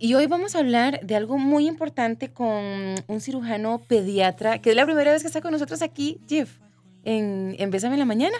Y 0.00 0.14
hoy 0.14 0.28
vamos 0.28 0.54
a 0.54 0.60
hablar 0.60 1.00
de 1.02 1.16
algo 1.16 1.38
muy 1.38 1.66
importante 1.66 2.32
con 2.32 2.94
un 3.08 3.20
cirujano 3.20 3.80
pediatra, 3.88 4.60
que 4.60 4.70
es 4.70 4.76
la 4.76 4.84
primera 4.84 5.10
vez 5.10 5.22
que 5.22 5.26
está 5.26 5.40
con 5.40 5.50
nosotros 5.50 5.82
aquí, 5.82 6.20
Jeff, 6.28 6.60
en, 7.02 7.56
en 7.58 7.70
Bésame 7.72 7.96
en 7.96 7.98
la 7.98 8.04
Mañana. 8.04 8.36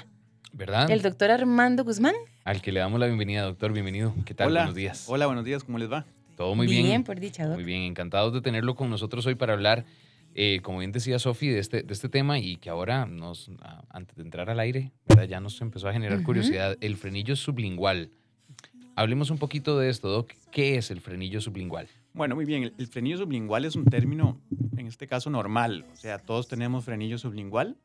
¿Verdad? 0.53 0.89
El 0.89 1.03
doctor 1.03 1.33
Armando 1.33 1.83
Guzmán. 1.83 2.15
Al 2.45 2.63
que 2.63 2.71
le 2.71 2.79
damos 2.79 3.01
la 3.01 3.07
bienvenida, 3.07 3.43
doctor. 3.43 3.73
Bienvenido. 3.73 4.15
¿Qué 4.25 4.35
tal? 4.35 4.47
Hola. 4.47 4.61
Buenos 4.61 4.77
días. 4.77 5.05
Hola, 5.09 5.27
buenos 5.27 5.45
días. 5.45 5.65
¿Cómo 5.65 5.79
les 5.79 5.91
va? 5.91 6.07
Todo 6.37 6.55
muy 6.55 6.69
bien. 6.69 6.85
Bien, 6.85 7.03
por 7.03 7.19
dicha, 7.19 7.45
doc. 7.45 7.57
Muy 7.57 7.65
bien. 7.65 7.83
Encantados 7.83 8.33
de 8.33 8.41
tenerlo 8.41 8.77
con 8.77 8.89
nosotros 8.89 9.27
hoy 9.27 9.35
para 9.35 9.55
hablar, 9.55 9.85
eh, 10.37 10.61
como 10.63 10.79
bien 10.79 10.93
decía 10.93 11.19
Sofi, 11.19 11.49
de 11.49 11.59
este, 11.59 11.83
de 11.83 11.93
este 11.93 12.09
tema 12.09 12.39
y 12.39 12.59
que 12.59 12.71
ahora, 12.71 13.05
nos, 13.05 13.51
antes 13.91 14.15
de 14.15 14.23
entrar 14.23 14.49
al 14.49 14.61
aire, 14.61 14.93
¿verdad? 15.09 15.25
ya 15.25 15.41
nos 15.41 15.61
empezó 15.61 15.89
a 15.89 15.93
generar 15.93 16.23
curiosidad. 16.23 16.77
El 16.81 16.97
frenillo 16.97 17.35
sublingual. 17.35 18.13
Hablemos 18.99 19.31
un 19.31 19.39
poquito 19.39 19.79
de 19.79 19.91
esto, 19.91 20.09
Doc. 20.09 20.33
¿Qué 20.51 20.77
es 20.77 20.91
el 20.91 21.01
frenillo 21.01 21.41
sublingual? 21.41 21.87
Bueno, 22.15 22.35
muy 22.35 22.45
bien. 22.45 22.65
El, 22.65 22.75
el 22.79 22.89
frenillo 22.89 23.17
sublingual 23.19 23.65
es 23.65 23.77
un 23.77 23.85
término, 23.85 24.41
en 24.77 24.89
este 24.89 25.07
caso, 25.07 25.31
normal. 25.31 25.87
O 25.93 25.97
sea, 25.97 26.19
todos 26.19 26.49
tenemos 26.49 26.85
frenillo 26.85 27.17
sublingual. 27.17 27.77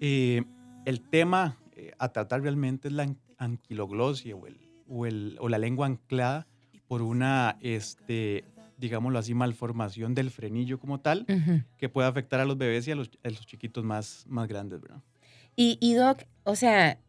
Eh, 0.00 0.42
el 0.84 1.00
tema 1.00 1.56
eh, 1.72 1.90
a 1.98 2.10
tratar 2.10 2.42
realmente 2.42 2.86
es 2.86 2.94
la 2.94 3.02
an- 3.02 3.18
anquiloglosia 3.38 4.36
o, 4.36 4.46
el, 4.46 4.56
o, 4.88 5.04
el- 5.06 5.36
o 5.40 5.48
la 5.48 5.58
lengua 5.58 5.86
anclada 5.86 6.46
por 6.86 7.02
una, 7.02 7.56
este, 7.60 8.44
digámoslo 8.78 9.18
así, 9.18 9.34
malformación 9.34 10.14
del 10.14 10.30
frenillo 10.30 10.78
como 10.78 11.00
tal, 11.00 11.26
que 11.76 11.88
puede 11.88 12.06
afectar 12.06 12.38
a 12.38 12.44
los 12.44 12.56
bebés 12.56 12.86
y 12.86 12.92
a 12.92 12.94
los, 12.94 13.10
a 13.24 13.30
los 13.30 13.46
chiquitos 13.46 13.82
más, 13.84 14.24
más 14.28 14.46
grandes, 14.46 14.80
¿verdad? 14.80 15.02
Y, 15.56 15.76
y, 15.80 15.94
Doc, 15.94 16.22
o 16.44 16.54
sea, 16.54 17.00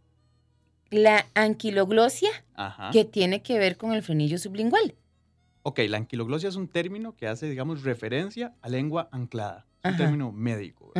la 0.91 1.25
anquiloglosia 1.33 2.29
Ajá. 2.55 2.91
que 2.91 3.05
tiene 3.05 3.41
que 3.41 3.57
ver 3.57 3.77
con 3.77 3.93
el 3.93 4.03
frenillo 4.03 4.37
sublingual. 4.37 4.93
Ok, 5.63 5.79
la 5.87 5.97
anquiloglosia 5.97 6.49
es 6.49 6.55
un 6.55 6.67
término 6.67 7.15
que 7.15 7.27
hace, 7.27 7.49
digamos, 7.49 7.83
referencia 7.83 8.53
a 8.61 8.69
lengua 8.69 9.09
anclada. 9.11 9.65
Es 9.79 9.85
un 9.85 9.89
Ajá. 9.95 9.97
término 9.97 10.31
médico. 10.31 10.91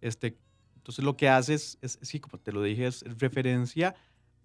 Este, 0.00 0.36
entonces 0.76 1.04
lo 1.04 1.16
que 1.16 1.28
hace 1.28 1.54
es, 1.54 1.78
es- 1.80 1.98
sí, 2.02 2.20
como 2.20 2.38
te 2.38 2.52
lo 2.52 2.62
dije, 2.62 2.86
es 2.86 3.02
referencia 3.18 3.94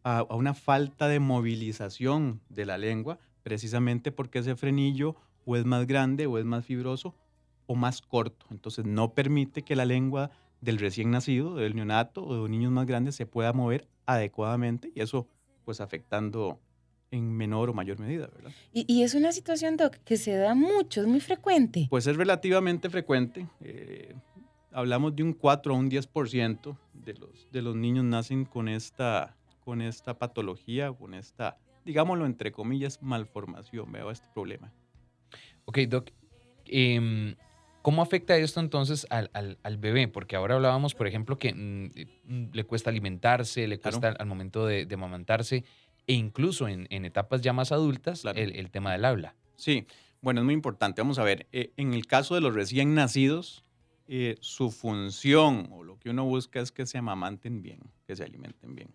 a, 0.03 0.19
a 0.19 0.35
una 0.35 0.53
falta 0.53 1.07
de 1.07 1.19
movilización 1.19 2.41
de 2.49 2.65
la 2.65 2.77
lengua, 2.77 3.17
precisamente 3.43 4.11
porque 4.11 4.39
ese 4.39 4.55
frenillo 4.55 5.15
o 5.45 5.55
es 5.57 5.65
más 5.65 5.87
grande 5.87 6.27
o 6.27 6.37
es 6.37 6.45
más 6.45 6.65
fibroso 6.65 7.15
o 7.65 7.75
más 7.75 8.01
corto. 8.01 8.45
Entonces 8.51 8.85
no 8.85 9.13
permite 9.13 9.63
que 9.63 9.75
la 9.75 9.85
lengua 9.85 10.31
del 10.61 10.77
recién 10.77 11.11
nacido, 11.11 11.55
del 11.55 11.75
neonato 11.75 12.23
o 12.25 12.43
de 12.43 12.49
niños 12.49 12.71
más 12.71 12.85
grandes 12.85 13.15
se 13.15 13.25
pueda 13.25 13.53
mover 13.53 13.87
adecuadamente 14.05 14.91
y 14.93 15.01
eso 15.01 15.27
pues 15.65 15.81
afectando 15.81 16.59
en 17.11 17.31
menor 17.31 17.69
o 17.69 17.73
mayor 17.73 17.99
medida, 17.99 18.27
¿verdad? 18.27 18.51
Y, 18.71 18.85
y 18.91 19.03
es 19.03 19.15
una 19.15 19.31
situación, 19.31 19.77
Doc, 19.77 19.95
que 20.05 20.17
se 20.17 20.35
da 20.35 20.53
mucho, 20.53 21.01
es 21.01 21.07
muy 21.07 21.19
frecuente. 21.19 21.87
Pues 21.89 22.05
es 22.07 22.15
relativamente 22.15 22.89
frecuente. 22.89 23.47
eh, 23.61 24.15
hablamos 24.71 25.15
de 25.15 25.23
un 25.23 25.33
4 25.33 25.73
a 25.73 25.77
un 25.77 25.89
10% 25.89 26.77
de 26.93 27.13
los, 27.15 27.47
de 27.51 27.61
los 27.61 27.75
niños 27.75 28.05
nacen 28.05 28.45
con 28.45 28.67
esta, 28.67 29.35
con 29.61 29.81
esta 29.81 30.17
patología, 30.19 30.91
con 30.91 31.13
esta, 31.13 31.57
digámoslo 31.85 32.25
entre 32.25 32.51
comillas, 32.51 33.01
malformación, 33.01 33.91
veo 33.91 34.11
este 34.11 34.27
problema. 34.33 34.71
Ok, 35.65 35.79
Doc. 35.87 36.11
em, 36.65 37.35
¿Cómo 37.81 38.01
afecta 38.01 38.35
esto 38.37 38.59
entonces 38.59 39.07
al, 39.09 39.29
al- 39.33 39.57
al 39.63 39.77
bebé? 39.77 40.07
Porque 40.07 40.35
ahora 40.35 40.55
hablábamos, 40.55 40.93
por 40.95 41.07
ejemplo, 41.07 41.37
que 41.37 41.53
mm, 41.53 41.89
mm, 42.25 42.49
le 42.53 42.63
cuesta 42.65 42.89
alimentarse, 42.89 43.67
le 43.67 43.79
Claro. 43.79 43.99
cuesta 43.99 44.21
al 44.21 44.27
momento 44.27 44.65
de, 44.65 44.85
de 44.85 44.95
amamantarse 44.95 45.63
e 46.07 46.13
incluso 46.13 46.67
en, 46.67 46.87
en 46.89 47.05
etapas 47.05 47.41
ya 47.41 47.53
más 47.53 47.71
adultas 47.71 48.21
Claro. 48.21 48.37
el, 48.39 48.55
el 48.55 48.69
tema 48.71 48.91
del 48.91 49.05
habla. 49.05 49.35
Sí, 49.55 49.85
bueno, 50.21 50.41
es 50.41 50.45
muy 50.45 50.53
importante. 50.53 51.01
Vamos 51.01 51.19
a 51.19 51.23
ver, 51.23 51.47
eh, 51.51 51.71
en 51.77 51.93
el 51.93 52.05
caso 52.07 52.35
de 52.35 52.41
los 52.41 52.53
recién 52.53 52.93
nacidos, 52.95 53.63
eh, 54.07 54.35
su 54.41 54.71
función 54.71 55.67
o 55.71 55.83
lo 55.83 55.97
que 55.99 56.09
uno 56.09 56.25
busca 56.25 56.59
es 56.59 56.71
que 56.71 56.85
se 56.85 56.97
amamanten 56.97 57.61
bien, 57.61 57.79
que 58.07 58.15
se 58.15 58.23
alimenten 58.23 58.75
bien. 58.75 58.89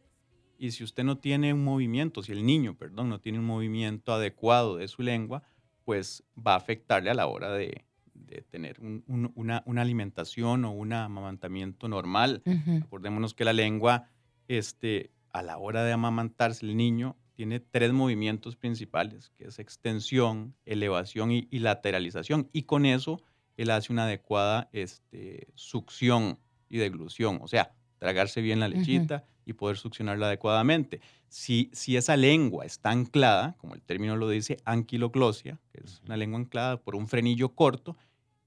Y 0.59 0.73
si 0.73 0.85
usted 0.85 1.05
no 1.05 1.19
tiene 1.19 1.53
un 1.55 1.65
movimiento, 1.65 2.23
si 2.23 2.33
el 2.33 2.45
niño, 2.45 2.75
perdón, 2.77 3.09
no 3.09 3.21
tiene 3.21 3.39
un 3.39 3.45
movimiento 3.47 4.13
adecuado 4.13 4.77
de 4.77 4.89
su 4.89 5.03
lengua, 5.03 5.43
pues 5.85 6.23
va 6.37 6.55
a 6.55 6.57
afectarle 6.57 7.11
a 7.11 7.15
la 7.15 7.27
hora 7.27 7.53
de, 7.53 7.85
de 8.15 8.43
tener 8.43 8.81
un- 8.81 9.05
un- 9.09 9.33
una, 9.35 9.63
una 9.67 9.83
alimentación 9.83 10.65
o 10.65 10.71
un 10.71 10.93
amamantamiento 10.93 11.89
normal. 11.89 12.43
Ujú. 12.47 12.79
Acordémonos 12.85 13.35
que 13.35 13.45
la 13.45 13.53
lengua, 13.53 14.09
este, 14.49 15.11
a 15.33 15.43
la 15.43 15.59
hora 15.59 15.83
de 15.85 15.93
amamantarse 15.93 16.65
el 16.65 16.77
niño, 16.77 17.17
tiene 17.35 17.59
tres 17.59 17.93
movimientos 17.93 18.55
principales, 18.55 19.31
que 19.37 19.47
es 19.49 19.59
extensión, 19.59 20.55
elevación 20.65 21.33
y, 21.33 21.49
y 21.51 21.59
lateralización. 21.59 22.49
Y 22.53 22.63
con 22.63 22.87
eso 22.87 23.21
él 23.57 23.71
hace 23.71 23.93
una 23.93 24.05
adecuada 24.05 24.69
este, 24.73 25.49
succión 25.55 26.39
y 26.69 26.79
deglución, 26.79 27.39
o 27.43 27.49
sea, 27.49 27.73
tragarse 27.99 28.41
bien 28.41 28.61
la 28.61 28.69
lechita 28.69 29.25
y 29.45 29.53
poder 29.55 29.77
succionarla 29.77 30.27
adecuadamente. 30.27 31.01
Si, 31.35 31.69
si 31.73 31.97
esa 31.97 32.17
lengua 32.17 32.65
está 32.65 32.93
anclada, 32.93 33.57
como 33.59 33.75
el 33.75 33.83
término 33.83 34.15
lo 34.15 34.29
dice, 34.29 34.59
anquiloglosia, 34.65 35.59
que 35.73 35.81
es 35.85 36.01
una 36.07 36.17
lengua 36.17 36.39
anclada 36.39 36.77
por 36.77 36.95
un 36.95 37.09
frenillo 37.09 37.57
corto, 37.57 37.97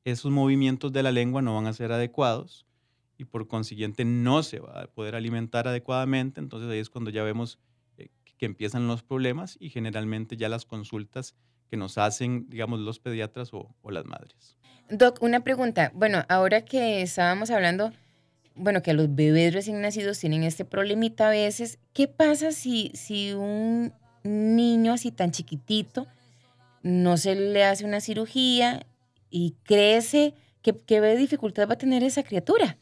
esos 0.05 0.31
movimientos 0.31 0.93
de 0.93 1.03
la 1.03 1.11
lengua 1.11 1.41
no 1.41 1.53
van 1.53 1.67
a 1.67 1.73
ser 1.73 1.91
adecuados 1.91 2.65
y 3.17 3.25
por 3.25 3.49
consiguiente 3.49 4.05
no 4.05 4.41
se 4.41 4.61
va 4.61 4.83
a 4.83 4.87
poder 4.87 5.15
alimentar 5.15 5.67
adecuadamente. 5.67 6.39
Entonces 6.39 6.69
ahí 6.69 6.79
es 6.79 6.89
cuando 6.89 7.09
ya 7.09 7.23
vemos 7.23 7.59
eh, 7.97 8.07
que 8.37 8.45
empiezan 8.45 8.87
los 8.87 9.03
problemas 9.03 9.57
y 9.59 9.69
generalmente 9.69 10.37
ya 10.37 10.47
las 10.47 10.63
consultas 10.63 11.35
que 11.69 11.75
nos 11.75 11.97
hacen, 11.97 12.47
digamos, 12.47 12.79
los 12.79 12.99
pediatras 12.99 13.53
o, 13.53 13.75
o 13.81 13.91
las 13.91 14.05
madres. 14.05 14.55
Doc, 14.89 15.21
una 15.21 15.41
pregunta. 15.41 15.91
Bueno, 15.93 16.23
ahora 16.29 16.63
que 16.63 17.01
estábamos 17.01 17.51
hablando, 17.51 17.91
bueno, 18.57 18.81
que 18.81 18.94
los 18.94 19.13
bebés 19.13 19.53
recién 19.53 19.81
nacidos 19.81 20.19
tienen 20.19 20.44
este 20.44 20.66
problemita 20.66 21.28
a 21.28 21.31
veces, 21.31 21.79
¿qué 21.94 22.07
pasa 22.07 22.51
si, 22.51 22.91
si 22.94 23.34
un 23.34 23.94
niño 24.23 24.94
así 24.94 25.12
tan 25.12 25.31
chiquitito 25.31 26.07
no 26.84 27.17
se 27.17 27.35
le 27.35 27.63
hace 27.63 27.85
una 27.85 28.01
cirugía 28.01 28.85
y 29.29 29.56
crece? 29.63 30.34
¿Qué, 30.62 30.75
qué 30.85 31.01
dificultad 31.16 31.69
va 31.69 31.73
a 31.73 31.78
tener 31.78 32.03
esa 32.03 32.23
criatura? 32.23 32.78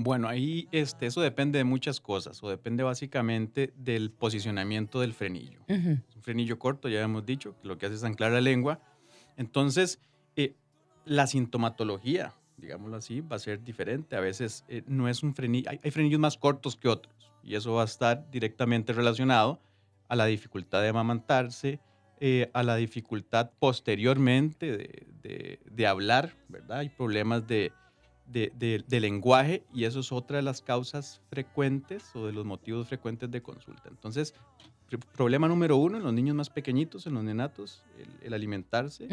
Bueno, 0.00 0.28
ahí 0.28 0.68
este, 0.70 1.06
eso 1.06 1.20
depende 1.20 1.58
de 1.58 1.64
muchas 1.64 2.00
cosas 2.00 2.40
o 2.44 2.48
depende 2.48 2.84
básicamente 2.84 3.72
del 3.76 4.12
posicionamiento 4.12 5.00
del 5.00 5.12
frenillo. 5.12 5.58
Es 5.66 6.14
un 6.14 6.22
frenillo 6.22 6.56
corto, 6.56 6.88
ya 6.88 7.02
hemos 7.02 7.26
dicho, 7.26 7.56
que 7.60 7.66
lo 7.66 7.78
que 7.78 7.86
hace 7.86 7.96
es 7.96 8.04
anclar 8.04 8.30
la 8.30 8.40
lengua. 8.40 8.80
Entonces, 9.36 9.98
eh, 10.36 10.54
la 11.04 11.26
sintomatología, 11.26 12.32
digámoslo 12.58 12.96
así, 12.96 13.20
va 13.20 13.36
a 13.36 13.38
ser 13.38 13.62
diferente. 13.64 14.16
A 14.16 14.20
veces 14.20 14.64
eh, 14.68 14.82
no 14.86 15.08
es 15.08 15.22
un 15.22 15.34
frenillo, 15.34 15.70
hay, 15.70 15.80
hay 15.82 15.90
frenillos 15.90 16.20
más 16.20 16.36
cortos 16.36 16.76
que 16.76 16.88
otros 16.88 17.32
y 17.42 17.54
eso 17.54 17.72
va 17.74 17.82
a 17.82 17.86
estar 17.86 18.30
directamente 18.30 18.92
relacionado 18.92 19.60
a 20.08 20.16
la 20.16 20.26
dificultad 20.26 20.82
de 20.82 20.88
amamantarse, 20.88 21.80
eh, 22.20 22.50
a 22.52 22.62
la 22.62 22.76
dificultad 22.76 23.50
posteriormente 23.58 24.76
de, 24.76 25.06
de- 25.22 25.60
de 25.70 25.86
hablar, 25.86 26.34
¿verdad? 26.48 26.78
Hay 26.78 26.88
problemas 26.88 27.46
de, 27.46 27.72
de- 28.30 28.52
de- 28.58 28.84
de 28.86 29.00
lenguaje 29.00 29.62
y 29.72 29.84
eso 29.84 30.00
es 30.00 30.12
otra 30.12 30.36
de 30.36 30.42
las 30.42 30.60
causas 30.62 31.20
frecuentes 31.30 32.14
o 32.14 32.26
de 32.26 32.32
los 32.32 32.44
motivos 32.44 32.86
frecuentes 32.88 33.30
de 33.30 33.40
consulta. 33.42 33.88
Entonces, 33.88 34.34
pr- 34.90 35.02
problema 35.16 35.48
número 35.48 35.76
uno 35.76 35.96
en 35.96 36.02
los 36.02 36.12
niños 36.12 36.36
más 36.36 36.50
pequeñitos, 36.50 37.06
en 37.06 37.14
los 37.14 37.24
nenatos, 37.24 37.82
el, 37.98 38.08
el 38.26 38.34
alimentarse 38.34 39.08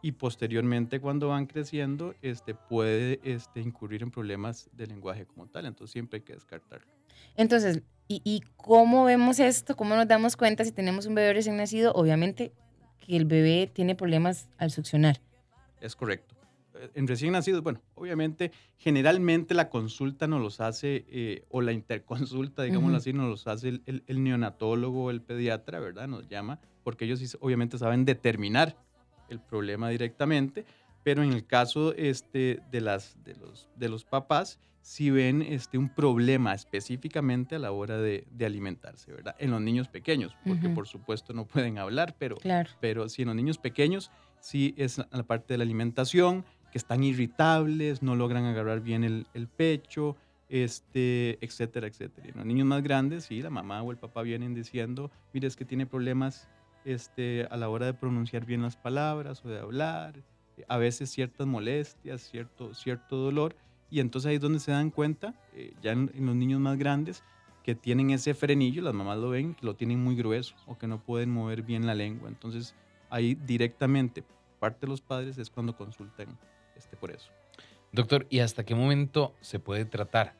y 0.00 0.12
posteriormente 0.12 1.00
cuando 1.00 1.28
van 1.28 1.46
creciendo 1.46 2.14
este, 2.22 2.54
puede 2.54 3.20
este, 3.24 3.60
incurrir 3.60 4.02
en 4.02 4.10
problemas 4.10 4.68
de 4.72 4.86
lenguaje 4.86 5.26
como 5.26 5.46
tal. 5.46 5.66
Entonces 5.66 5.92
siempre 5.92 6.18
hay 6.18 6.22
que 6.22 6.34
descartarlo. 6.34 6.86
Entonces, 7.36 7.82
¿y, 8.08 8.20
y 8.24 8.42
cómo 8.56 9.04
vemos 9.04 9.38
esto? 9.38 9.76
¿Cómo 9.76 9.94
nos 9.96 10.06
damos 10.08 10.36
cuenta 10.36 10.64
si 10.64 10.72
tenemos 10.72 11.06
un 11.06 11.14
bebé 11.14 11.32
recién 11.32 11.56
nacido? 11.56 11.92
Obviamente 11.94 12.52
que 13.00 13.16
el 13.16 13.24
bebé 13.24 13.70
tiene 13.72 13.94
problemas 13.96 14.48
al 14.58 14.70
succionar. 14.70 15.20
Es 15.80 15.96
correcto. 15.96 16.31
Eh, 16.74 16.90
En 16.94 17.06
recién 17.06 17.32
nacidos, 17.32 17.62
bueno, 17.62 17.82
obviamente, 17.94 18.50
generalmente 18.76 19.54
la 19.54 19.68
consulta 19.68 20.26
nos 20.26 20.40
los 20.40 20.60
hace, 20.60 21.04
eh, 21.08 21.44
o 21.48 21.60
la 21.62 21.72
interconsulta, 21.72 22.62
digámoslo 22.62 22.96
Ujú. 22.96 23.00
así, 23.00 23.12
nos 23.12 23.28
los 23.28 23.46
hace 23.46 23.68
el, 23.68 23.82
el- 23.86 24.04
el 24.06 24.22
neonatólogo 24.22 25.04
o 25.04 25.10
el 25.10 25.22
pediatra, 25.22 25.80
¿verdad? 25.80 26.08
Nos 26.08 26.28
llama, 26.28 26.60
porque 26.82 27.04
ellos 27.04 27.18
sí, 27.20 27.26
obviamente 27.40 27.78
saben 27.78 28.04
determinar 28.04 28.76
el 29.28 29.40
problema 29.40 29.88
directamente, 29.88 30.66
pero 31.02 31.22
en 31.22 31.32
el 31.32 31.46
caso 31.46 31.94
este, 31.96 32.60
de, 32.70 32.80
las, 32.80 33.22
de, 33.24 33.34
los, 33.34 33.68
de 33.74 33.88
los 33.88 34.04
papás, 34.04 34.58
si 34.82 35.10
ven 35.10 35.42
este, 35.42 35.78
un 35.78 35.88
problema 35.88 36.54
específicamente 36.54 37.54
a 37.54 37.58
la 37.58 37.72
hora 37.72 37.98
de, 37.98 38.26
de 38.30 38.46
alimentarse, 38.46 39.12
¿verdad? 39.12 39.34
En 39.38 39.50
los 39.52 39.60
niños 39.60 39.88
pequeños, 39.88 40.36
porque 40.44 40.68
por 40.68 40.86
supuesto 40.88 41.32
no 41.32 41.46
pueden 41.46 41.78
hablar, 41.78 42.16
pero, 42.18 42.36
Claro. 42.36 42.70
pero 42.80 43.08
sí 43.08 43.22
en 43.22 43.28
los 43.28 43.36
niños 43.36 43.58
pequeños, 43.58 44.10
sí 44.40 44.74
es 44.76 44.98
la 44.98 45.22
parte 45.24 45.54
de 45.54 45.58
la 45.58 45.64
alimentación, 45.64 46.44
que 46.72 46.78
están 46.78 47.04
irritables, 47.04 48.02
no 48.02 48.16
logran 48.16 48.46
agarrar 48.46 48.80
bien 48.80 49.04
el, 49.04 49.48
pecho, 49.48 50.16
este, 50.48 51.38
etcétera, 51.44 51.86
etcétera. 51.86 52.26
Y 52.26 52.30
en 52.30 52.36
los 52.38 52.46
niños 52.46 52.66
más 52.66 52.82
grandes, 52.82 53.24
sí, 53.24 53.42
la 53.42 53.50
mamá 53.50 53.82
o 53.82 53.92
el 53.92 53.98
papá 53.98 54.22
vienen 54.22 54.54
diciendo, 54.54 55.10
mire, 55.34 55.46
es 55.46 55.54
que 55.54 55.66
tiene 55.66 55.84
problemas 55.86 56.48
este, 56.86 57.46
a 57.50 57.56
la 57.58 57.68
hora 57.68 57.86
de 57.86 57.94
pronunciar 57.94 58.46
bien 58.46 58.62
las 58.62 58.76
palabras 58.76 59.44
o 59.44 59.48
de 59.48 59.60
hablar, 59.60 60.14
a 60.66 60.78
veces 60.78 61.10
ciertas 61.10 61.46
molestias, 61.46 62.22
cierto, 62.22 62.72
cierto 62.72 63.16
dolor, 63.16 63.54
y 63.90 64.00
entonces 64.00 64.30
ahí 64.30 64.36
es 64.36 64.40
donde 64.40 64.58
se 64.58 64.72
dan 64.72 64.90
cuenta, 64.90 65.34
eh, 65.52 65.74
ya 65.82 65.92
en, 65.92 66.10
los 66.14 66.34
niños 66.34 66.58
más 66.60 66.78
grandes, 66.78 67.22
que 67.62 67.74
tienen 67.74 68.10
ese 68.10 68.32
frenillo, 68.32 68.80
las 68.80 68.94
mamás 68.94 69.18
lo 69.18 69.28
ven, 69.28 69.54
que 69.54 69.66
lo 69.66 69.76
tienen 69.76 70.02
muy 70.02 70.16
grueso 70.16 70.54
o 70.66 70.78
que 70.78 70.86
no 70.86 71.04
pueden 71.04 71.30
mover 71.30 71.62
bien 71.62 71.86
la 71.86 71.94
lengua. 71.94 72.28
Entonces 72.28 72.74
ahí 73.10 73.34
directamente, 73.34 74.24
parte 74.58 74.86
de 74.86 74.88
los 74.88 75.02
padres 75.02 75.36
es 75.36 75.50
cuando 75.50 75.76
consultan 75.76 76.38
este, 76.82 76.96
por 76.96 77.10
eso. 77.10 77.30
Doctor, 77.92 78.26
¿y 78.30 78.40
hasta 78.40 78.64
qué 78.64 78.74
momento 78.74 79.34
se 79.40 79.58
puede 79.58 79.84
tratar? 79.84 80.34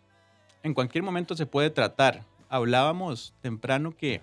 En 0.62 0.74
cualquier 0.74 1.04
momento 1.04 1.34
se 1.36 1.46
puede 1.46 1.70
tratar. 1.70 2.24
Hablábamos 2.48 3.34
temprano 3.40 3.96
que 3.96 4.20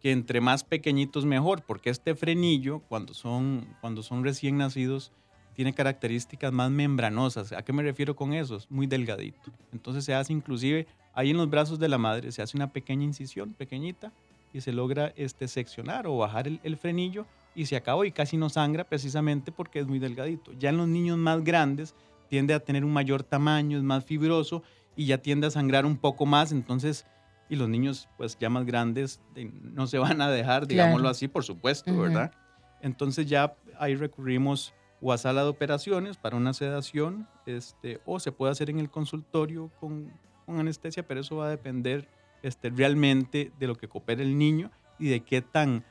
que 0.00 0.12
entre 0.12 0.40
más 0.40 0.64
pequeñitos 0.64 1.26
mejor, 1.26 1.62
porque 1.62 1.90
este 1.90 2.14
frenillo, 2.14 2.80
cuando 2.88 3.14
son, 3.14 3.66
cuando 3.80 4.02
son 4.02 4.24
recién 4.24 4.56
nacidos, 4.56 5.12
tiene 5.54 5.74
características 5.74 6.52
más 6.52 6.70
membranosas. 6.70 7.52
¿A 7.52 7.62
qué 7.62 7.72
me 7.72 7.82
refiero 7.82 8.16
con 8.16 8.32
eso? 8.32 8.56
Es 8.56 8.70
muy 8.70 8.86
delgadito. 8.86 9.52
Entonces 9.72 10.04
se 10.04 10.14
hace 10.14 10.32
inclusive 10.32 10.86
ahí 11.12 11.30
en 11.30 11.36
los 11.36 11.50
brazos 11.50 11.78
de 11.78 11.88
la 11.88 11.98
madre, 11.98 12.32
se 12.32 12.40
hace 12.40 12.56
una 12.56 12.72
pequeña 12.72 13.04
incisión, 13.04 13.52
pequeñita, 13.52 14.12
y 14.52 14.62
se 14.62 14.72
logra 14.72 15.12
este, 15.16 15.48
seccionar 15.48 16.06
o 16.06 16.16
bajar 16.16 16.48
el, 16.48 16.60
el 16.64 16.76
frenillo 16.76 17.26
y 17.54 17.66
se 17.66 17.76
acabó 17.76 18.04
y 18.04 18.12
casi 18.12 18.36
no 18.36 18.48
sangra 18.48 18.84
precisamente 18.84 19.52
porque 19.52 19.80
es 19.80 19.86
muy 19.86 19.98
delgadito. 19.98 20.52
Ya 20.52 20.70
en 20.70 20.76
los 20.76 20.88
niños 20.88 21.18
más 21.18 21.42
grandes 21.42 21.94
tiende 22.28 22.54
a 22.54 22.60
tener 22.60 22.84
un 22.84 22.92
mayor 22.92 23.22
tamaño, 23.22 23.76
es 23.76 23.84
más 23.84 24.04
fibroso 24.04 24.62
y 24.96 25.06
ya 25.06 25.18
tiende 25.18 25.46
a 25.46 25.50
sangrar 25.50 25.86
un 25.86 25.96
poco 25.96 26.26
más, 26.26 26.52
entonces 26.52 27.06
y 27.48 27.56
los 27.56 27.68
niños 27.68 28.08
pues 28.16 28.38
ya 28.38 28.48
más 28.48 28.64
grandes 28.64 29.20
no 29.62 29.86
se 29.88 29.98
van 29.98 30.20
a 30.20 30.30
dejar, 30.30 30.68
digámoslo 30.68 31.08
así, 31.08 31.26
por 31.26 31.42
supuesto, 31.42 31.96
¿verdad? 31.98 32.32
Entonces 32.80 33.26
ya 33.26 33.56
ahí 33.78 33.96
recurrimos 33.96 34.72
o 35.02 35.12
a 35.12 35.18
sala 35.18 35.42
de 35.42 35.48
operaciones 35.48 36.16
para 36.16 36.36
una 36.36 36.52
sedación, 36.52 37.26
este, 37.46 38.00
o 38.04 38.20
se 38.20 38.32
puede 38.32 38.52
hacer 38.52 38.70
en 38.70 38.78
el 38.78 38.90
consultorio 38.90 39.70
con, 39.80 40.12
con 40.46 40.60
anestesia, 40.60 41.06
pero 41.06 41.20
eso 41.20 41.36
va 41.36 41.46
a 41.46 41.50
depender 41.50 42.08
este, 42.42 42.70
realmente 42.70 43.50
de 43.58 43.66
lo 43.66 43.74
que 43.74 43.88
coopere 43.88 44.22
el 44.22 44.38
niño 44.38 44.70
y 44.98 45.08
de 45.08 45.20
qué 45.20 45.42
tan, 45.42 45.84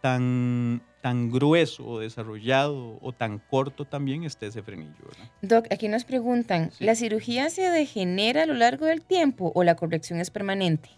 tan, 0.00 0.82
tan 1.04 1.30
grueso 1.30 1.86
o 1.86 1.98
desarrollado 1.98 2.98
o 3.02 3.12
tan 3.12 3.38
corto 3.38 3.84
también 3.84 4.24
esté 4.24 4.46
ese 4.46 4.62
frenillo. 4.62 5.04
¿verdad? 5.04 5.30
Doc, 5.42 5.66
aquí 5.70 5.86
nos 5.86 6.04
preguntan, 6.04 6.70
¿la 6.78 6.94
cirugía 6.94 7.50
se 7.50 7.68
degenera 7.68 8.44
a 8.44 8.46
lo 8.46 8.54
largo 8.54 8.86
del 8.86 9.02
tiempo 9.02 9.52
o 9.54 9.64
la 9.64 9.76
corrección 9.76 10.18
es 10.18 10.30
permanente? 10.30 10.88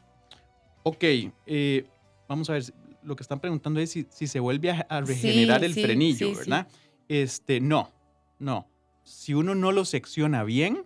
Ok, 0.84 1.02
eh, 1.46 1.86
vamos 2.28 2.48
a 2.48 2.52
ver, 2.52 2.62
lo 3.02 3.16
que 3.16 3.24
están 3.24 3.40
preguntando 3.40 3.80
es 3.80 3.90
si, 3.90 4.04
se 4.28 4.38
vuelve 4.38 4.70
a, 4.70 5.00
regenerar 5.00 5.64
el 5.64 5.74
frenillo, 5.74 6.36
¿verdad? 6.36 6.68
Este, 7.08 7.58
no, 7.60 7.90
no. 8.38 8.68
Si 9.02 9.34
uno 9.34 9.56
no 9.56 9.72
lo 9.72 9.84
secciona 9.84 10.44
bien, 10.44 10.84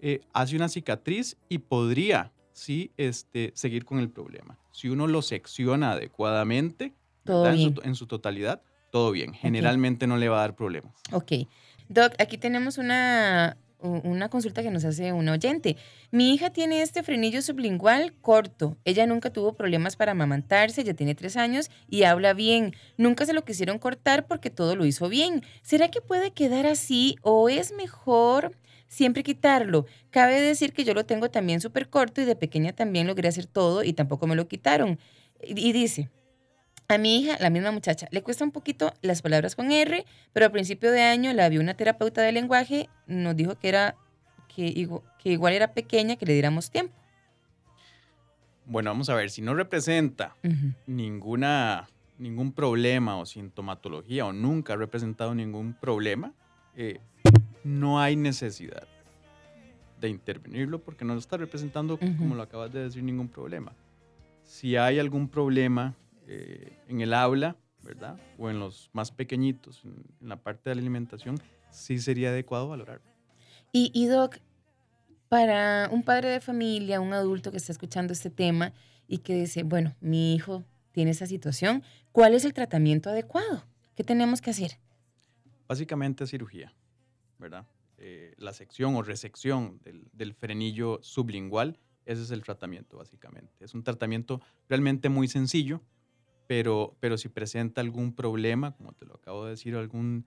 eh, 0.00 0.22
hace 0.32 0.56
una 0.56 0.70
cicatriz 0.70 1.36
y 1.50 1.58
podría, 1.58 2.32
sí, 2.54 2.90
este, 2.96 3.52
seguir 3.54 3.84
con 3.84 3.98
el 3.98 4.08
problema. 4.08 4.58
Si 4.72 4.88
uno 4.88 5.06
lo 5.08 5.20
secciona 5.20 5.92
adecuadamente, 5.92 6.94
en, 7.28 7.94
su, 7.94 8.06
totalidad, 8.06 8.62
todo 8.90 9.10
bien. 9.10 9.32
Generalmente 9.34 10.06
no 10.06 10.16
le 10.16 10.28
va 10.28 10.38
a 10.38 10.40
dar 10.40 10.56
problemas. 10.56 10.94
Ok. 11.12 11.32
Doc, 11.88 12.14
aquí 12.18 12.38
tenemos 12.38 12.78
una, 12.78 13.56
una 13.78 14.28
consulta 14.28 14.62
que 14.62 14.70
nos 14.70 14.84
hace 14.84 15.12
un 15.12 15.28
oyente. 15.28 15.76
Mi 16.10 16.34
hija 16.34 16.50
tiene 16.50 16.82
este 16.82 17.02
frenillo 17.02 17.42
sublingual 17.42 18.14
corto. 18.20 18.76
Ella 18.84 19.06
nunca 19.06 19.30
tuvo 19.30 19.54
problemas 19.54 19.96
para 19.96 20.12
amamantarse, 20.12 20.84
ya 20.84 20.94
tiene 20.94 21.14
tres 21.14 21.36
años 21.36 21.70
y 21.88 22.04
habla 22.04 22.32
bien. 22.34 22.74
Nunca 22.96 23.26
se 23.26 23.32
lo 23.32 23.44
quisieron 23.44 23.78
cortar 23.78 24.26
porque 24.26 24.50
todo 24.50 24.76
lo 24.76 24.86
hizo 24.86 25.08
bien. 25.08 25.42
¿Será 25.62 25.90
que 25.90 26.00
puede 26.00 26.32
quedar 26.32 26.66
así 26.66 27.16
o 27.22 27.48
es 27.48 27.72
mejor 27.72 28.56
siempre 28.88 29.22
quitarlo? 29.22 29.86
Cabe 30.10 30.40
decir 30.40 30.72
que 30.72 30.84
yo 30.84 30.94
lo 30.94 31.04
tengo 31.04 31.30
también 31.30 31.60
súper 31.60 31.88
corto 31.88 32.20
y 32.20 32.24
de 32.24 32.36
pequeña 32.36 32.72
también 32.72 33.06
logré 33.06 33.28
hacer 33.28 33.46
todo 33.46 33.84
y 33.84 33.92
tampoco 33.92 34.26
me 34.26 34.36
lo 34.36 34.48
quitaron. 34.48 34.98
Y 35.42 35.72
dice, 35.72 36.08
a 36.88 36.98
mi 36.98 37.18
hija, 37.18 37.36
la 37.40 37.50
misma 37.50 37.72
muchacha, 37.72 38.08
le 38.10 38.22
cuesta 38.22 38.44
un 38.44 38.52
poquito 38.52 38.92
las 39.02 39.22
palabras 39.22 39.56
con 39.56 39.72
R, 39.72 40.04
pero 40.32 40.46
a 40.46 40.50
principio 40.50 40.90
de 40.92 41.02
año 41.02 41.32
la 41.32 41.48
vio 41.48 41.60
una 41.60 41.74
terapeuta 41.74 42.22
de 42.22 42.32
lenguaje, 42.32 42.88
nos 43.06 43.36
dijo 43.36 43.58
que 43.58 43.68
era 43.68 43.96
que, 44.54 44.88
que 45.18 45.30
igual 45.30 45.54
era 45.54 45.72
pequeña, 45.72 46.16
que 46.16 46.26
le 46.26 46.32
diéramos 46.32 46.70
tiempo. 46.70 46.94
Bueno, 48.66 48.90
vamos 48.90 49.08
a 49.10 49.14
ver, 49.14 49.30
si 49.30 49.42
no 49.42 49.54
representa 49.54 50.34
ninguna, 50.86 51.88
ningún 52.18 52.52
problema 52.52 53.16
o 53.16 53.26
sintomatología 53.26 54.26
o 54.26 54.32
nunca 54.32 54.72
ha 54.72 54.76
representado 54.76 55.34
ningún 55.34 55.74
problema, 55.74 56.32
eh, 56.76 57.00
no 57.62 58.00
hay 58.00 58.16
necesidad 58.16 58.88
de 60.00 60.08
intervenirlo 60.08 60.80
porque 60.80 61.04
no 61.04 61.16
está 61.16 61.36
representando, 61.36 61.98
como 61.98 62.34
lo 62.34 62.42
acabas 62.42 62.72
de 62.72 62.84
decir, 62.84 63.02
ningún 63.02 63.28
problema. 63.28 63.72
Si 64.44 64.76
hay 64.76 64.98
algún 64.98 65.28
problema 65.28 65.94
eh, 66.26 66.78
en 66.88 67.00
el 67.00 67.14
aula, 67.14 67.56
¿verdad? 67.82 68.18
O 68.38 68.50
en 68.50 68.58
los 68.58 68.90
más 68.92 69.10
pequeñitos, 69.10 69.84
en, 69.84 70.04
la 70.20 70.36
parte 70.36 70.70
de 70.70 70.76
la 70.76 70.80
alimentación, 70.80 71.40
sí 71.70 71.98
sería 71.98 72.30
adecuado 72.30 72.68
valorar. 72.68 73.00
Y, 73.72 73.90
y 73.94 74.06
Doc, 74.06 74.38
para 75.28 75.88
un 75.92 76.02
padre 76.02 76.28
de 76.30 76.40
familia, 76.40 77.00
un 77.00 77.12
adulto 77.12 77.50
que 77.50 77.56
está 77.56 77.72
escuchando 77.72 78.12
este 78.12 78.30
tema 78.30 78.72
y 79.08 79.18
que 79.18 79.34
dice, 79.34 79.62
bueno, 79.62 79.94
mi 80.00 80.34
hijo 80.34 80.64
tiene 80.92 81.10
esa 81.10 81.26
situación, 81.26 81.82
¿cuál 82.12 82.34
es 82.34 82.44
el 82.44 82.54
tratamiento 82.54 83.10
adecuado? 83.10 83.64
¿Qué 83.94 84.02
tenemos 84.02 84.40
que 84.40 84.50
hacer? 84.50 84.78
Básicamente 85.68 86.26
cirugía, 86.26 86.74
¿verdad? 87.38 87.66
Eh, 87.98 88.34
la 88.38 88.52
sección 88.52 88.94
o 88.94 89.02
resección 89.02 89.78
del, 89.84 90.08
del, 90.12 90.34
frenillo 90.34 90.98
sublingual, 91.02 91.78
ese 92.04 92.22
es 92.22 92.30
el 92.30 92.42
tratamiento 92.42 92.98
básicamente. 92.98 93.52
Es 93.64 93.74
un 93.74 93.82
tratamiento 93.82 94.40
realmente 94.68 95.08
muy 95.08 95.28
sencillo, 95.28 95.82
pero, 96.46 96.96
pero 97.00 97.18
si 97.18 97.28
presenta 97.28 97.80
algún 97.80 98.14
problema, 98.14 98.72
como 98.72 98.92
te 98.92 99.06
lo 99.06 99.14
acabo 99.14 99.44
de 99.44 99.50
decir, 99.50 99.74
algún, 99.74 100.26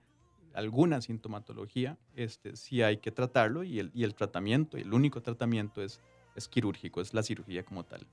alguna 0.54 1.00
sintomatología, 1.00 1.98
este, 2.14 2.56
sí 2.56 2.82
hay 2.82 2.98
que 2.98 3.10
tratarlo 3.10 3.64
y 3.64 3.78
el, 3.78 3.90
y 3.94 4.04
el 4.04 4.14
tratamiento, 4.14 4.76
el 4.76 4.92
único 4.92 5.22
tratamiento 5.22 5.82
es, 5.82 6.00
es 6.36 6.48
quirúrgico, 6.48 7.00
es 7.00 7.14
la 7.14 7.22
cirugía 7.22 7.64
como 7.64 7.84
tal. 7.84 8.06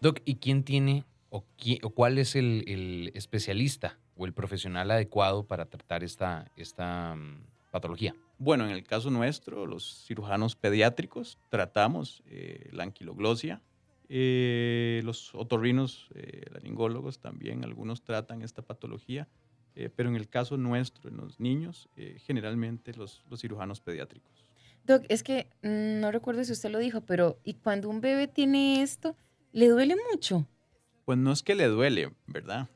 Doc, 0.00 0.20
¿y 0.24 0.36
quién 0.36 0.64
tiene 0.64 1.04
o, 1.30 1.44
o 1.82 1.90
cuál 1.90 2.18
es 2.18 2.36
el, 2.36 2.64
el, 2.66 3.10
especialista 3.14 3.98
o 4.16 4.26
el 4.26 4.32
profesional 4.32 4.90
adecuado 4.90 5.46
para 5.46 5.66
tratar 5.66 6.04
esta, 6.04 6.50
esta 6.56 7.14
mm, 7.16 7.46
patología? 7.70 8.14
Bueno, 8.38 8.64
en 8.64 8.70
el 8.70 8.84
caso 8.84 9.10
nuestro, 9.10 9.66
los 9.66 10.04
cirujanos 10.06 10.56
pediátricos 10.56 11.38
tratamos 11.50 12.22
eh, 12.26 12.68
la 12.72 12.82
anquiloglosia, 12.82 13.62
eh, 14.08 15.00
los 15.04 15.34
otorrinos, 15.34 16.08
eh, 16.14 16.42
laringólogos 16.52 17.18
también, 17.18 17.64
algunos 17.64 18.02
tratan 18.02 18.42
esta 18.42 18.62
patología, 18.62 19.28
eh, 19.74 19.90
pero 19.94 20.08
en 20.08 20.16
el 20.16 20.28
caso 20.28 20.56
nuestro, 20.56 21.10
en 21.10 21.16
los 21.16 21.40
niños, 21.40 21.88
eh, 21.96 22.18
generalmente 22.24 22.94
los, 22.94 23.24
los 23.28 23.40
cirujanos 23.40 23.80
pediátricos. 23.80 24.30
Doc, 24.84 25.04
es 25.08 25.22
que 25.22 25.48
mm, 25.62 26.00
no 26.00 26.12
recuerdo 26.12 26.44
si 26.44 26.52
usted 26.52 26.70
lo 26.70 26.78
dijo, 26.78 27.00
pero 27.00 27.38
¿y 27.44 27.54
cuando 27.54 27.88
un 27.88 28.00
bebé 28.00 28.28
tiene 28.28 28.82
esto, 28.82 29.16
le 29.52 29.68
duele 29.68 29.96
mucho? 30.12 30.46
Pues 31.04 31.18
no 31.18 31.32
es 31.32 31.42
que 31.42 31.54
le 31.54 31.66
duele, 31.66 32.12
¿verdad? 32.26 32.68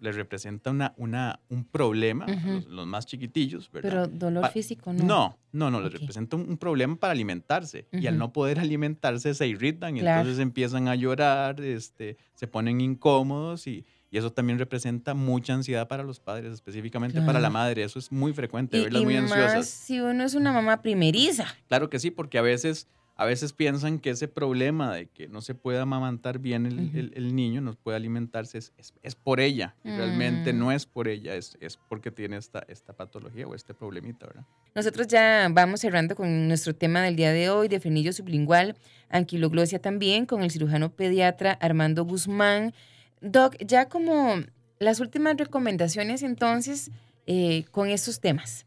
Le 0.00 0.12
representa 0.12 0.70
una, 0.70 0.94
una, 0.96 1.40
un 1.48 1.64
problema, 1.64 2.26
los, 2.68 2.86
más 2.86 3.06
chiquitillos, 3.06 3.70
¿verdad? 3.70 3.90
Pero 3.90 4.06
dolor 4.06 4.50
físico 4.50 4.92
no. 4.92 5.04
No, 5.04 5.38
no, 5.52 5.70
no, 5.70 5.80
le 5.80 5.88
representa 5.88 6.36
un, 6.36 6.56
problema 6.58 6.96
para 6.96 7.12
alimentarse. 7.12 7.88
Y 7.92 8.06
al 8.06 8.18
no 8.18 8.32
poder 8.32 8.58
alimentarse 8.58 9.34
se 9.34 9.46
irritan 9.46 9.96
y 9.96 10.00
entonces 10.00 10.38
empiezan 10.38 10.88
a 10.88 10.94
llorar, 10.94 11.60
este, 11.60 12.18
se 12.34 12.46
ponen 12.46 12.80
incómodos 12.80 13.66
y, 13.66 13.86
y, 14.10 14.18
eso 14.18 14.32
también 14.32 14.58
representa 14.58 15.14
mucha 15.14 15.54
ansiedad 15.54 15.88
para 15.88 16.02
los 16.02 16.20
padres, 16.20 16.52
específicamente 16.52 17.20
para 17.22 17.40
la 17.40 17.50
madre. 17.50 17.82
Eso 17.82 17.98
es 17.98 18.12
muy 18.12 18.32
frecuente, 18.32 18.80
verlas 18.80 19.02
muy 19.02 19.16
ansiosas. 19.16 19.66
si 19.66 20.00
uno 20.00 20.24
es 20.24 20.34
una 20.34 20.52
mamá 20.52 20.82
primeriza. 20.82 21.46
Claro 21.68 21.90
que 21.90 21.98
sí, 21.98 22.10
porque 22.10 22.38
a 22.38 22.42
veces 22.42 22.88
a 23.18 23.24
veces 23.24 23.54
piensan 23.54 23.98
que 23.98 24.10
ese 24.10 24.28
problema 24.28 24.94
de 24.94 25.06
que 25.06 25.26
no 25.26 25.40
se 25.40 25.54
pueda 25.54 25.82
amamantar 25.82 26.38
bien 26.38 26.66
el, 26.66 27.34
niño, 27.34 27.62
no 27.62 27.74
puede 27.74 27.96
alimentarse, 27.96 28.58
es, 28.58 28.72
es, 29.02 29.14
por 29.14 29.40
ella. 29.40 29.74
realmente 29.84 30.52
no 30.52 30.66
mm. 30.66 30.72
es 30.72 30.84
por 30.86 31.08
ella, 31.08 31.34
es, 31.34 31.56
es 31.60 31.78
porque 31.88 32.10
tiene 32.10 32.36
esta, 32.36 32.64
esta 32.68 32.92
patología 32.92 33.46
o 33.46 33.54
este 33.54 33.72
problemita, 33.72 34.26
¿verdad? 34.26 34.44
Nosotros 34.74 35.06
ya 35.06 35.48
vamos 35.50 35.80
cerrando 35.80 36.14
con 36.14 36.46
nuestro 36.46 36.74
tema 36.74 37.02
del 37.02 37.16
día 37.16 37.32
de 37.32 37.48
hoy, 37.48 37.68
de 37.68 37.80
frenillo 37.80 38.12
sublingual, 38.12 38.76
anquiloglosia 39.08 39.80
también, 39.80 40.26
con 40.26 40.42
el 40.42 40.50
cirujano 40.50 40.92
pediatra 40.92 41.52
Armando 41.52 42.04
Guzmán. 42.04 42.74
Doc, 43.22 43.56
ya 43.64 43.88
como 43.88 44.34
las 44.78 45.00
últimas 45.00 45.38
recomendaciones 45.38 46.22
entonces 46.22 46.90
eh, 47.26 47.64
con 47.70 47.88
estos 47.88 48.20
temas. 48.20 48.66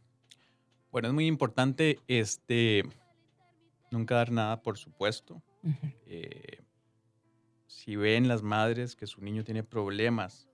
Bueno, 0.92 1.10
es 1.10 1.14
muy 1.14 1.28
importante 1.28 2.00
este 2.08 2.84
Nunca 3.92 4.16
dar 4.16 4.32
nada, 4.32 4.62
por 4.62 4.78
supuesto. 4.78 5.42
Eh, 6.06 6.62
si 7.68 7.96
ven 7.96 8.28
las 8.28 8.42
madres 8.42 8.96
que 8.96 9.08
su 9.08 9.22
niño 9.22 9.44
tiene 9.44 9.64
problemas 9.64 10.48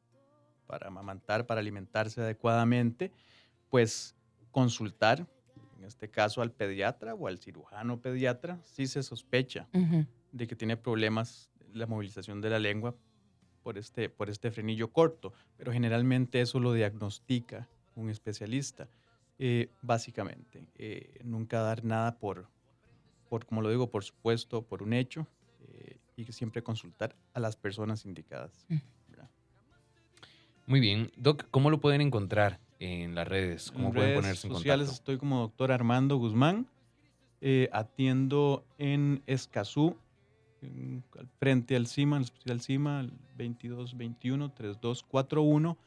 para 0.67 0.87
amamantar, 0.87 1.45
para 1.45 1.61
alimentarse 1.61 2.21
adecuadamente, 2.21 3.11
pues 3.69 4.15
consultar, 4.51 5.27
en 5.77 5.83
este 5.83 6.09
caso 6.09 6.41
al 6.41 6.51
pediatra 6.51 7.13
o 7.13 7.27
al 7.27 7.37
cirujano 7.37 7.99
pediatra, 7.99 8.59
si 8.63 8.87
se 8.87 9.03
sospecha 9.03 9.67
de 10.31 10.47
que 10.47 10.55
tiene 10.55 10.77
problemas 10.77 11.49
la 11.73 11.87
movilización 11.87 12.41
de 12.41 12.49
la 12.49 12.59
lengua 12.59 12.95
por 13.63 13.77
este, 13.77 14.09
por 14.09 14.29
este 14.29 14.51
frenillo 14.51 14.91
corto, 14.91 15.33
pero 15.57 15.71
generalmente 15.73 16.39
eso 16.39 16.59
lo 16.59 16.73
diagnostica 16.73 17.67
un 17.95 18.09
especialista. 18.09 18.87
Eh, 19.37 19.69
básicamente, 19.81 20.65
eh, 20.75 21.19
nunca 21.23 21.59
dar 21.61 21.83
nada 21.83 22.17
por, 22.17 22.47
por, 23.29 23.45
como 23.45 23.61
lo 23.61 23.69
digo, 23.69 23.89
por 23.89 24.03
supuesto, 24.03 24.61
por 24.63 24.83
un 24.83 24.93
hecho, 24.93 25.27
eh, 25.67 25.97
y 26.15 26.25
que 26.25 26.33
siempre 26.33 26.63
consultar 26.63 27.15
a 27.33 27.39
las 27.39 27.55
personas 27.55 28.05
indicadas. 28.05 28.65
¿verdad? 29.09 29.29
Muy 30.67 30.79
bien. 30.79 31.11
Doc, 31.17 31.45
¿cómo 31.51 31.69
lo 31.69 31.79
pueden 31.79 32.01
encontrar 32.01 32.59
en 32.79 33.15
las 33.15 33.27
redes? 33.27 33.71
¿Cómo 33.71 33.87
En 33.89 33.93
pueden 33.93 34.09
redes 34.11 34.21
ponerse 34.23 34.47
en 34.47 34.53
sociales 34.53 34.87
contacto? 34.87 35.01
estoy 35.01 35.17
como 35.17 35.39
doctor 35.39 35.71
Armando 35.71 36.17
Guzmán. 36.17 36.67
eh, 37.41 37.69
atiendo 37.73 38.65
en 38.79 39.21
Escazú, 39.27 39.95
en- 40.63 41.03
al 41.19 41.27
frente 41.37 41.75
al 41.75 41.85
CIMA, 41.85 42.15
al 42.17 42.23
hospital 42.23 42.59
CIMA, 42.61 42.99
al 43.01 43.11
2221-3241. 43.37 45.77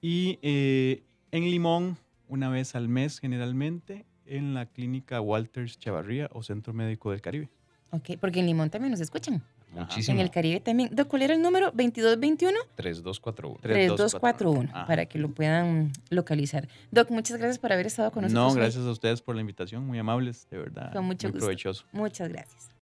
Y 0.00 0.38
eh, 0.42 1.02
en 1.30 1.44
Limón, 1.50 1.96
una 2.28 2.48
vez 2.50 2.74
al 2.74 2.88
mes 2.88 3.18
generalmente, 3.18 4.04
en 4.26 4.54
la 4.54 4.66
clínica 4.66 5.20
Walters 5.20 5.78
Chavarría 5.78 6.28
o 6.32 6.42
Centro 6.42 6.72
Médico 6.72 7.10
del 7.10 7.20
Caribe. 7.20 7.48
Ok, 7.90 8.12
porque 8.20 8.40
en 8.40 8.46
Limón 8.46 8.70
también 8.70 8.90
nos 8.90 9.00
escuchan. 9.00 9.42
Muchísimo. 9.74 10.16
En 10.18 10.20
el 10.20 10.30
Caribe 10.30 10.60
también. 10.60 10.90
Doc, 10.92 11.08
¿cuál 11.08 11.22
era 11.22 11.34
el 11.34 11.40
número? 11.40 11.66
2221 11.66 12.58
3241. 12.76 13.58
3241 13.62 14.70
Ajá. 14.70 14.86
para 14.86 15.06
que 15.06 15.18
lo 15.18 15.30
puedan 15.30 15.92
localizar. 16.10 16.68
Doc, 16.90 17.10
muchas 17.10 17.38
gracias 17.38 17.58
por 17.58 17.72
haber 17.72 17.86
estado 17.86 18.10
con 18.10 18.22
nosotros. 18.22 18.44
No, 18.44 18.50
hoy. 18.50 18.56
gracias 18.56 18.84
a 18.84 18.90
ustedes 18.90 19.22
por 19.22 19.34
la 19.34 19.40
invitación, 19.40 19.86
muy 19.86 19.98
amables, 19.98 20.46
de 20.50 20.58
verdad. 20.58 20.92
Con 20.92 21.06
mucho 21.06 21.28
muy 21.28 21.32
gusto. 21.32 21.46
provechoso. 21.46 21.84
Muchas 21.92 22.28
gracias. 22.28 22.70